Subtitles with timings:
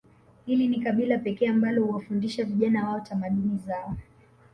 [0.45, 3.97] Hili ni kabila pekee ambalo huwafundisha vijana wao tamaduni zao